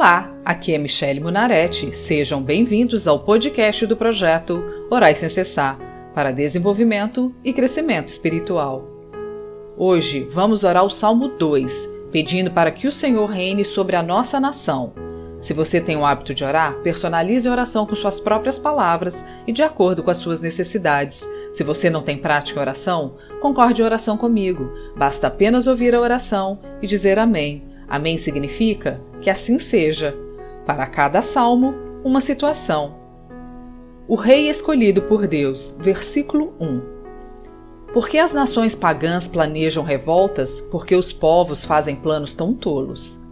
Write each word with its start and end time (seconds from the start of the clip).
Olá, 0.00 0.34
aqui 0.46 0.72
é 0.72 0.78
Michele 0.78 1.20
Munarete. 1.20 1.94
Sejam 1.94 2.42
bem-vindos 2.42 3.06
ao 3.06 3.18
podcast 3.18 3.84
do 3.84 3.94
projeto 3.94 4.64
Orais 4.90 5.18
Sem 5.18 5.28
Cessar 5.28 5.78
para 6.14 6.30
desenvolvimento 6.30 7.34
e 7.44 7.52
crescimento 7.52 8.08
espiritual. 8.08 8.88
Hoje 9.76 10.26
vamos 10.32 10.64
orar 10.64 10.86
o 10.86 10.88
Salmo 10.88 11.28
2, 11.28 11.86
pedindo 12.10 12.50
para 12.50 12.70
que 12.70 12.88
o 12.88 12.92
Senhor 12.92 13.26
reine 13.26 13.62
sobre 13.62 13.94
a 13.94 14.02
nossa 14.02 14.40
nação. 14.40 14.94
Se 15.38 15.52
você 15.52 15.82
tem 15.82 15.98
o 15.98 16.06
hábito 16.06 16.32
de 16.32 16.44
orar, 16.44 16.78
personalize 16.78 17.46
a 17.46 17.52
oração 17.52 17.84
com 17.84 17.94
suas 17.94 18.18
próprias 18.18 18.58
palavras 18.58 19.22
e 19.46 19.52
de 19.52 19.62
acordo 19.62 20.02
com 20.02 20.10
as 20.10 20.16
suas 20.16 20.40
necessidades. 20.40 21.28
Se 21.52 21.62
você 21.62 21.90
não 21.90 22.00
tem 22.00 22.16
prática 22.16 22.58
em 22.58 22.62
oração, 22.62 23.16
concorde 23.38 23.82
a 23.82 23.84
oração 23.84 24.16
comigo. 24.16 24.72
Basta 24.96 25.26
apenas 25.26 25.66
ouvir 25.66 25.94
a 25.94 26.00
oração 26.00 26.58
e 26.80 26.86
dizer 26.86 27.18
amém 27.18 27.68
Amém 27.90 28.16
significa 28.16 29.02
que 29.20 29.28
assim 29.28 29.58
seja. 29.58 30.16
Para 30.64 30.86
cada 30.86 31.20
salmo, 31.20 31.74
uma 32.04 32.20
situação. 32.20 32.94
O 34.06 34.14
rei 34.14 34.48
escolhido 34.48 35.02
por 35.02 35.26
Deus, 35.26 35.76
versículo 35.80 36.54
1. 36.60 36.80
Porque 37.92 38.18
as 38.18 38.32
nações 38.32 38.76
pagãs 38.76 39.26
planejam 39.26 39.82
revoltas, 39.82 40.60
porque 40.60 40.94
os 40.94 41.12
povos 41.12 41.64
fazem 41.64 41.96
planos 41.96 42.32
tão 42.32 42.54
tolos. 42.54 43.24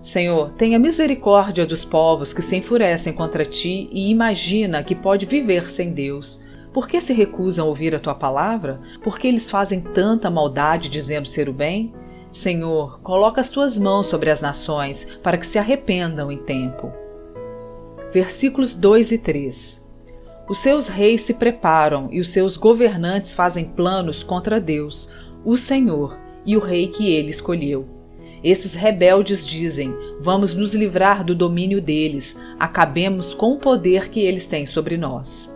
Senhor, 0.00 0.52
tenha 0.54 0.80
misericórdia 0.80 1.64
dos 1.64 1.84
povos 1.84 2.32
que 2.32 2.42
se 2.42 2.56
enfurecem 2.56 3.12
contra 3.12 3.44
ti 3.44 3.88
e 3.92 4.10
imagina 4.10 4.82
que 4.82 4.96
pode 4.96 5.26
viver 5.26 5.70
sem 5.70 5.92
Deus. 5.92 6.42
Por 6.72 6.88
que 6.88 7.00
se 7.00 7.12
recusam 7.12 7.66
a 7.66 7.68
ouvir 7.68 7.94
a 7.94 8.00
tua 8.00 8.14
palavra? 8.14 8.80
Porque 9.04 9.28
eles 9.28 9.48
fazem 9.48 9.80
tanta 9.80 10.28
maldade 10.28 10.88
dizendo 10.88 11.28
ser 11.28 11.48
o 11.48 11.52
bem? 11.52 11.94
Senhor, 12.32 12.98
coloca 13.00 13.42
as 13.42 13.50
tuas 13.50 13.78
mãos 13.78 14.06
sobre 14.06 14.30
as 14.30 14.40
nações, 14.40 15.18
para 15.22 15.36
que 15.36 15.46
se 15.46 15.58
arrependam 15.58 16.32
em 16.32 16.38
tempo. 16.38 16.90
Versículos 18.10 18.74
2 18.74 19.12
e 19.12 19.18
3 19.18 19.86
Os 20.48 20.58
seus 20.58 20.88
reis 20.88 21.20
se 21.20 21.34
preparam 21.34 22.08
e 22.10 22.20
os 22.20 22.30
seus 22.30 22.56
governantes 22.56 23.34
fazem 23.34 23.66
planos 23.66 24.22
contra 24.22 24.58
Deus, 24.58 25.10
o 25.44 25.58
Senhor 25.58 26.18
e 26.46 26.56
o 26.56 26.60
rei 26.60 26.88
que 26.88 27.12
ele 27.12 27.30
escolheu. 27.30 27.86
Esses 28.42 28.74
rebeldes 28.74 29.46
dizem: 29.46 29.94
Vamos 30.20 30.56
nos 30.56 30.74
livrar 30.74 31.22
do 31.24 31.34
domínio 31.34 31.80
deles, 31.80 32.36
acabemos 32.58 33.34
com 33.34 33.52
o 33.52 33.58
poder 33.58 34.08
que 34.08 34.20
eles 34.20 34.46
têm 34.46 34.66
sobre 34.66 34.96
nós. 34.96 35.54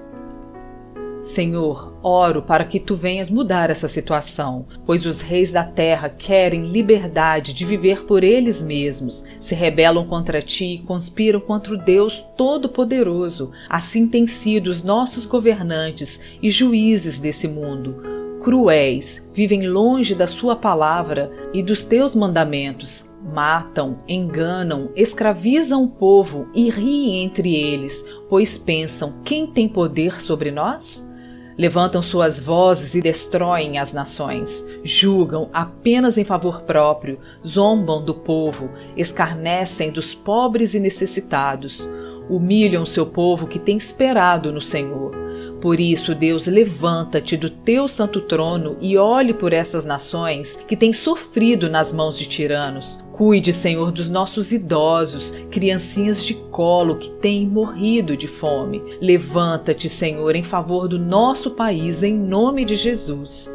Senhor, 1.26 1.98
oro 2.04 2.40
para 2.40 2.64
que 2.64 2.78
tu 2.78 2.94
venhas 2.94 3.28
mudar 3.28 3.68
essa 3.68 3.88
situação, 3.88 4.64
pois 4.86 5.04
os 5.04 5.20
reis 5.20 5.50
da 5.50 5.64
terra 5.64 6.08
querem 6.08 6.62
liberdade 6.62 7.52
de 7.52 7.64
viver 7.64 8.04
por 8.04 8.22
eles 8.22 8.62
mesmos, 8.62 9.24
se 9.40 9.52
rebelam 9.52 10.06
contra 10.06 10.40
ti 10.40 10.74
e 10.74 10.78
conspiram 10.78 11.40
contra 11.40 11.74
o 11.74 11.76
Deus 11.76 12.24
Todo-Poderoso. 12.36 13.50
Assim 13.68 14.06
têm 14.06 14.24
sido 14.24 14.68
os 14.68 14.84
nossos 14.84 15.26
governantes 15.26 16.38
e 16.40 16.48
juízes 16.48 17.18
desse 17.18 17.48
mundo. 17.48 17.96
Cruéis, 18.40 19.28
vivem 19.34 19.66
longe 19.66 20.14
da 20.14 20.28
sua 20.28 20.54
palavra 20.54 21.32
e 21.52 21.60
dos 21.60 21.82
teus 21.82 22.14
mandamentos, 22.14 23.10
matam, 23.34 23.98
enganam, 24.06 24.92
escravizam 24.94 25.82
o 25.82 25.88
povo 25.88 26.46
e 26.54 26.70
riem 26.70 27.24
entre 27.24 27.52
eles, 27.52 28.06
pois 28.28 28.56
pensam: 28.56 29.20
quem 29.24 29.44
tem 29.44 29.68
poder 29.68 30.22
sobre 30.22 30.52
nós? 30.52 31.15
Levantam 31.58 32.02
suas 32.02 32.38
vozes 32.38 32.94
e 32.94 33.00
destroem 33.00 33.78
as 33.78 33.94
nações, 33.94 34.66
julgam 34.84 35.48
apenas 35.54 36.18
em 36.18 36.24
favor 36.24 36.60
próprio, 36.62 37.18
zombam 37.46 38.04
do 38.04 38.14
povo, 38.14 38.70
escarnecem 38.94 39.90
dos 39.90 40.14
pobres 40.14 40.74
e 40.74 40.78
necessitados, 40.78 41.88
humilham 42.28 42.84
seu 42.84 43.06
povo 43.06 43.46
que 43.46 43.58
tem 43.58 43.78
esperado 43.78 44.52
no 44.52 44.60
Senhor. 44.60 45.25
Por 45.60 45.80
isso, 45.80 46.14
Deus, 46.14 46.46
levanta-te 46.46 47.36
do 47.36 47.48
teu 47.48 47.88
santo 47.88 48.20
trono 48.20 48.76
e 48.80 48.96
olhe 48.96 49.32
por 49.32 49.52
essas 49.52 49.84
nações 49.84 50.56
que 50.68 50.76
têm 50.76 50.92
sofrido 50.92 51.70
nas 51.70 51.92
mãos 51.92 52.18
de 52.18 52.26
tiranos. 52.26 52.98
Cuide, 53.10 53.52
Senhor, 53.52 53.90
dos 53.90 54.10
nossos 54.10 54.52
idosos, 54.52 55.32
criancinhas 55.50 56.24
de 56.24 56.34
colo 56.34 56.96
que 56.96 57.10
têm 57.10 57.46
morrido 57.46 58.16
de 58.16 58.28
fome. 58.28 58.82
Levanta-te, 59.00 59.88
Senhor, 59.88 60.36
em 60.36 60.42
favor 60.42 60.86
do 60.86 60.98
nosso 60.98 61.52
país, 61.52 62.02
em 62.02 62.14
nome 62.14 62.64
de 62.64 62.76
Jesus. 62.76 63.50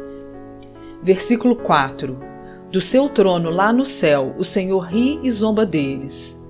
Versículo 1.02 1.54
4: 1.54 2.18
Do 2.72 2.80
seu 2.80 3.08
trono 3.08 3.48
lá 3.50 3.72
no 3.72 3.86
céu, 3.86 4.34
o 4.36 4.44
Senhor 4.44 4.80
ri 4.80 5.20
e 5.22 5.30
zomba 5.30 5.64
deles. 5.64 6.41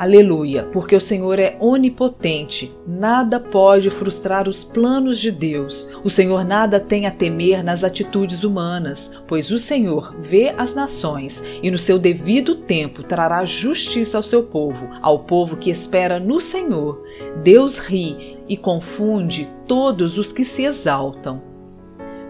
Aleluia, 0.00 0.62
porque 0.72 0.96
o 0.96 1.00
Senhor 1.00 1.38
é 1.38 1.58
onipotente, 1.60 2.74
nada 2.86 3.38
pode 3.38 3.90
frustrar 3.90 4.48
os 4.48 4.64
planos 4.64 5.18
de 5.18 5.30
Deus. 5.30 5.90
O 6.02 6.08
Senhor 6.08 6.42
nada 6.42 6.80
tem 6.80 7.06
a 7.06 7.10
temer 7.10 7.62
nas 7.62 7.84
atitudes 7.84 8.42
humanas, 8.42 9.20
pois 9.28 9.50
o 9.50 9.58
Senhor 9.58 10.16
vê 10.18 10.54
as 10.56 10.74
nações 10.74 11.44
e 11.62 11.70
no 11.70 11.76
seu 11.76 11.98
devido 11.98 12.54
tempo 12.54 13.02
trará 13.02 13.44
justiça 13.44 14.16
ao 14.16 14.22
seu 14.22 14.44
povo, 14.44 14.88
ao 15.02 15.24
povo 15.24 15.58
que 15.58 15.68
espera 15.68 16.18
no 16.18 16.40
Senhor. 16.40 17.02
Deus 17.42 17.76
ri 17.76 18.38
e 18.48 18.56
confunde 18.56 19.50
todos 19.66 20.16
os 20.16 20.32
que 20.32 20.46
se 20.46 20.62
exaltam. 20.62 21.42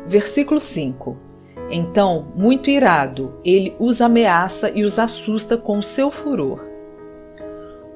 Versículo 0.09 0.59
5 0.59 1.16
Então, 1.70 2.32
muito 2.34 2.69
irado, 2.69 3.32
ele 3.44 3.76
os 3.78 4.00
ameaça 4.00 4.72
e 4.75 4.82
os 4.82 4.98
assusta 4.98 5.56
com 5.56 5.80
seu 5.80 6.10
furor. 6.10 6.69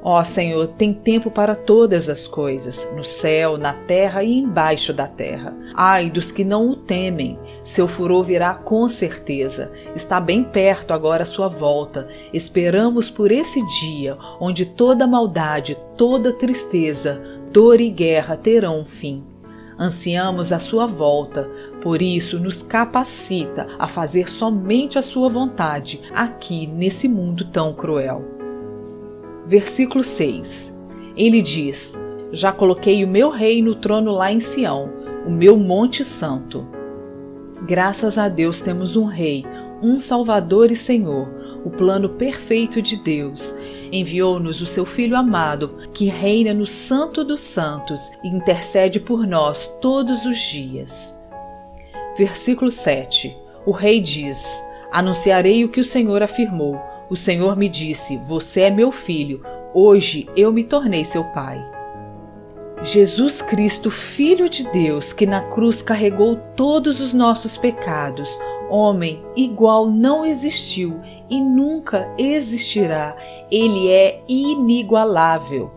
Ó 0.07 0.23
Senhor, 0.23 0.67
tem 0.67 0.93
tempo 0.93 1.31
para 1.31 1.55
todas 1.55 2.11
as 2.11 2.29
coisas, 2.29 2.93
no 2.95 3.03
céu, 3.03 3.57
na 3.57 3.73
terra 3.73 4.23
e 4.23 4.37
embaixo 4.37 4.93
da 4.93 5.07
terra. 5.07 5.57
Ai 5.73 6.11
dos 6.11 6.31
que 6.31 6.45
não 6.45 6.69
o 6.69 6.77
temem, 6.77 7.39
seu 7.63 7.89
furor 7.89 8.23
virá 8.23 8.53
com 8.53 8.87
certeza. 8.87 9.73
Está 9.97 10.21
bem 10.21 10.45
perto 10.45 10.93
agora 10.93 11.23
a 11.23 11.27
sua 11.27 11.49
volta. 11.49 12.07
Esperamos 12.35 13.09
por 13.09 13.33
esse 13.33 13.67
dia, 13.81 14.15
onde 14.39 14.67
toda 14.67 15.07
maldade, 15.07 15.75
toda 15.97 16.35
tristeza, 16.35 17.23
dor 17.51 17.81
e 17.81 17.89
guerra 17.89 18.37
terão 18.37 18.85
fim. 18.85 19.25
Ansiamos 19.79 20.53
a 20.53 20.59
sua 20.59 20.87
volta, 20.87 21.51
por 21.81 22.03
isso 22.03 22.39
nos 22.39 22.63
capacita 22.63 23.67
a 23.79 23.89
fazer 23.89 24.31
somente 24.31 24.99
a 24.99 25.03
sua 25.03 25.31
vontade 25.31 26.03
aqui 26.13 26.67
nesse 26.67 27.09
mundo 27.09 27.47
tão 27.47 27.73
cruel. 27.73 28.34
Versículo 29.47 30.03
6. 30.03 30.75
Ele 31.17 31.43
diz: 31.43 31.99
Já 32.33 32.51
coloquei 32.51 33.05
o 33.05 33.09
meu 33.09 33.29
rei 33.31 33.63
no 33.63 33.75
trono 33.75 34.11
lá 34.11 34.33
em 34.33 34.41
Sião, 34.41 34.91
o 35.27 35.31
meu 35.31 35.57
monte 35.57 36.05
santo. 36.05 36.67
Graças 37.67 38.19
a 38.19 38.29
Deus 38.29 38.61
temos 38.61 38.97
um 38.97 39.05
rei, 39.05 39.45
um 39.83 39.99
Salvador 39.99 40.71
e 40.71 40.77
Senhor, 40.77 41.29
o 41.65 41.71
plano 41.71 42.11
perfeito 42.11 42.81
de 42.81 42.97
Deus. 42.97 43.57
Enviou-nos 43.93 44.61
o 44.61 44.67
seu 44.67 44.85
Filho 44.85 45.17
amado, 45.17 45.77
que 45.93 46.07
reina 46.07 46.53
no 46.55 46.67
Santo 46.67 47.23
dos 47.23 47.43
Santos 47.43 48.01
e 48.25 48.29
intercede 48.29 48.99
por 48.99 49.27
nós 49.27 49.79
todos 49.81 50.25
os 50.25 50.39
dias. 50.39 51.21
Versículo 52.17 52.71
7. 52.71 53.37
O 53.67 53.73
rei 53.73 54.01
diz: 54.01 54.65
Anunciarei 54.91 55.65
o 55.65 55.69
que 55.69 55.81
o 55.81 55.85
Senhor 55.85 56.23
afirmou 56.23 56.94
o 57.09 57.17
Senhor 57.17 57.57
me 57.57 57.69
disse: 57.69 58.17
Você 58.17 58.63
é 58.63 58.71
meu 58.71 58.91
filho, 58.91 59.43
hoje 59.73 60.29
eu 60.37 60.53
me 60.53 60.65
tornei 60.65 61.05
seu 61.05 61.25
pai. 61.25 61.63
Jesus 62.83 63.41
Cristo, 63.41 63.91
Filho 63.91 64.49
de 64.49 64.65
Deus, 64.71 65.13
que 65.13 65.25
na 65.25 65.41
cruz 65.41 65.81
carregou 65.81 66.37
todos 66.55 67.01
os 67.01 67.15
nossos 67.15 67.57
pecados, 67.57 68.39
homem 68.69 69.25
igual 69.35 69.89
não 69.91 70.25
existiu 70.25 71.01
e 71.31 71.41
nunca 71.41 72.13
existirá. 72.19 73.17
Ele 73.51 73.91
é 73.91 74.23
inigualável. 74.29 75.71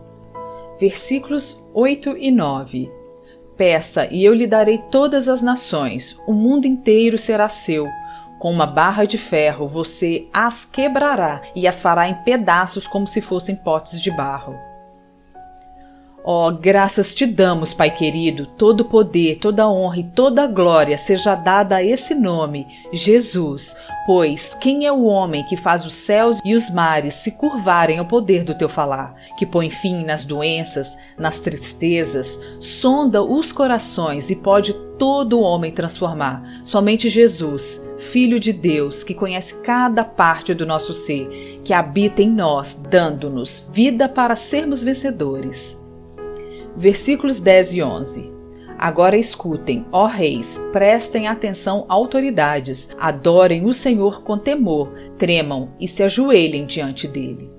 Versículos 0.78 1.64
8 1.72 2.16
e 2.18 2.30
9. 2.30 2.92
Peça 3.56 4.06
e 4.12 4.24
eu 4.24 4.34
lhe 4.34 4.46
darei 4.46 4.78
todas 4.90 5.28
as 5.28 5.42
nações, 5.42 6.22
o 6.28 6.32
mundo 6.32 6.66
inteiro 6.66 7.18
será 7.18 7.48
seu 7.48 7.88
com 8.38 8.50
uma 8.50 8.66
barra 8.66 9.04
de 9.04 9.18
ferro 9.18 9.66
você 9.66 10.28
as 10.32 10.64
quebrará 10.64 11.42
e 11.54 11.66
as 11.66 11.80
fará 11.80 12.08
em 12.08 12.14
pedaços 12.14 12.86
como 12.86 13.06
se 13.06 13.20
fossem 13.20 13.56
potes 13.56 14.00
de 14.00 14.10
barro. 14.10 14.67
Ó, 16.24 16.48
oh, 16.48 16.52
graças 16.52 17.14
te 17.14 17.24
damos, 17.24 17.72
Pai 17.72 17.90
querido, 17.90 18.44
todo 18.44 18.84
poder, 18.84 19.36
toda 19.36 19.68
honra 19.68 20.00
e 20.00 20.04
toda 20.04 20.46
glória 20.46 20.98
seja 20.98 21.34
dada 21.34 21.76
a 21.76 21.84
esse 21.84 22.14
nome, 22.14 22.66
Jesus, 22.92 23.74
pois 24.04 24.52
quem 24.54 24.84
é 24.84 24.92
o 24.92 25.04
homem 25.04 25.44
que 25.44 25.56
faz 25.56 25.86
os 25.86 25.94
céus 25.94 26.38
e 26.44 26.54
os 26.54 26.70
mares 26.70 27.14
se 27.14 27.32
curvarem 27.32 27.98
ao 27.98 28.04
poder 28.04 28.44
do 28.44 28.54
teu 28.54 28.68
falar, 28.68 29.14
que 29.38 29.46
põe 29.46 29.70
fim 29.70 30.04
nas 30.04 30.24
doenças, 30.24 30.98
nas 31.16 31.40
tristezas, 31.40 32.40
sonda 32.60 33.22
os 33.22 33.52
corações 33.52 34.28
e 34.28 34.36
pode 34.36 34.74
todo 34.98 35.40
homem 35.40 35.70
transformar. 35.70 36.42
Somente 36.64 37.08
Jesus, 37.08 37.88
Filho 37.96 38.38
de 38.38 38.52
Deus, 38.52 39.02
que 39.04 39.14
conhece 39.14 39.62
cada 39.62 40.04
parte 40.04 40.52
do 40.52 40.66
nosso 40.66 40.92
ser, 40.92 41.60
que 41.64 41.72
habita 41.72 42.20
em 42.20 42.28
nós, 42.28 42.74
dando-nos 42.74 43.70
vida 43.72 44.08
para 44.08 44.36
sermos 44.36 44.82
vencedores. 44.82 45.87
Versículos 46.76 47.40
10 47.40 47.74
e 47.74 47.82
11. 47.82 48.32
Agora 48.78 49.16
escutem, 49.16 49.84
ó 49.90 50.06
reis, 50.06 50.60
prestem 50.72 51.26
atenção, 51.26 51.84
autoridades, 51.88 52.90
adorem 52.96 53.66
o 53.66 53.74
Senhor 53.74 54.22
com 54.22 54.38
temor, 54.38 54.92
tremam 55.18 55.74
e 55.80 55.88
se 55.88 56.04
ajoelhem 56.04 56.64
diante 56.64 57.08
dele. 57.08 57.57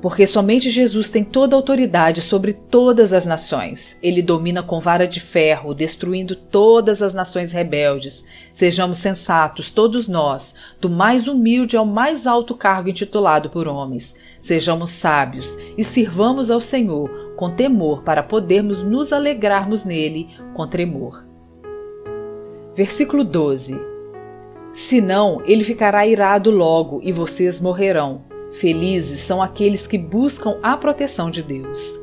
Porque 0.00 0.26
somente 0.28 0.70
Jesus 0.70 1.10
tem 1.10 1.24
toda 1.24 1.56
a 1.56 1.58
autoridade 1.58 2.22
sobre 2.22 2.52
todas 2.52 3.12
as 3.12 3.26
nações. 3.26 3.98
Ele 4.00 4.22
domina 4.22 4.62
com 4.62 4.78
vara 4.78 5.08
de 5.08 5.18
ferro, 5.18 5.74
destruindo 5.74 6.36
todas 6.36 7.02
as 7.02 7.14
nações 7.14 7.50
rebeldes. 7.50 8.48
Sejamos 8.52 8.98
sensatos, 8.98 9.70
todos 9.72 10.06
nós, 10.06 10.54
do 10.80 10.88
mais 10.88 11.26
humilde 11.26 11.76
ao 11.76 11.84
mais 11.84 12.28
alto 12.28 12.54
cargo 12.54 12.88
intitulado 12.88 13.50
por 13.50 13.66
homens. 13.66 14.14
Sejamos 14.40 14.92
sábios 14.92 15.58
e 15.76 15.82
sirvamos 15.82 16.48
ao 16.48 16.60
Senhor 16.60 17.34
com 17.36 17.50
temor 17.50 18.02
para 18.04 18.22
podermos 18.22 18.82
nos 18.82 19.12
alegrarmos 19.12 19.84
nele 19.84 20.28
com 20.54 20.66
tremor. 20.66 21.24
Versículo 22.76 23.24
12. 23.24 23.76
Senão, 24.72 25.42
ele 25.44 25.64
ficará 25.64 26.06
irado 26.06 26.52
logo 26.52 27.00
e 27.02 27.10
vocês 27.10 27.60
morrerão. 27.60 28.27
Felizes 28.50 29.20
são 29.20 29.42
aqueles 29.42 29.86
que 29.86 29.98
buscam 29.98 30.58
a 30.62 30.76
proteção 30.76 31.30
de 31.30 31.42
Deus. 31.42 32.00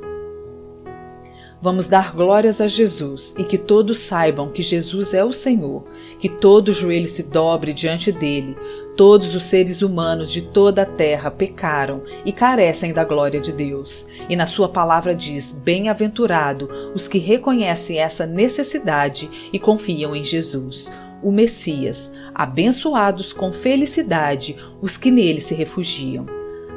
Vamos 1.62 1.88
dar 1.88 2.14
glórias 2.14 2.62
a 2.62 2.68
Jesus 2.68 3.34
e 3.40 3.44
que 3.44 3.58
todos 3.58 3.98
saibam 3.98 4.52
que 4.52 4.62
Jesus 4.62 5.16
é 5.16 5.26
o 5.26 5.34
Senhor, 5.34 5.88
que 6.20 6.30
todo 6.30 6.72
joelho 6.72 7.08
se 7.08 7.24
dobre 7.24 7.74
diante 7.74 8.12
dele. 8.12 8.56
Todos 8.96 9.34
os 9.34 9.46
seres 9.46 9.82
humanos 9.82 10.32
de 10.32 10.44
toda 10.44 10.84
a 10.84 10.86
terra 10.86 11.32
pecaram 11.32 12.04
e 12.24 12.32
carecem 12.32 12.94
da 12.94 13.04
glória 13.04 13.42
de 13.42 13.52
Deus. 13.52 14.08
E 14.30 14.36
na 14.36 14.46
sua 14.46 14.70
palavra 14.70 15.16
diz: 15.16 15.54
Bem-aventurado 15.54 16.70
os 16.94 17.08
que 17.08 17.18
reconhecem 17.18 17.98
essa 17.98 18.28
necessidade 18.28 19.50
e 19.52 19.58
confiam 19.58 20.16
em 20.16 20.24
Jesus 20.24 20.92
o 21.22 21.32
Messias, 21.32 22.14
abençoados 22.34 23.34
com 23.34 23.52
felicidade 23.52 24.56
os 24.82 24.98
que 24.98 25.12
nele 25.12 25.42
se 25.42 25.54
refugiam. 25.56 26.26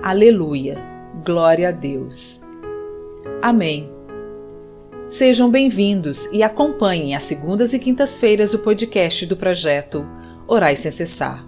Aleluia! 0.02 0.78
Glória 1.24 1.68
a 1.68 1.72
Deus. 1.72 2.42
Amém. 3.42 3.90
Sejam 5.08 5.50
bem-vindos 5.50 6.26
e 6.32 6.42
acompanhem 6.42 7.14
às 7.14 7.24
segundas 7.24 7.72
e 7.72 7.78
quintas-feiras 7.78 8.52
o 8.52 8.58
podcast 8.58 9.24
do 9.24 9.36
projeto 9.36 10.06
Orai 10.46 10.76
Sem 10.76 10.90
Cessar. 10.90 11.47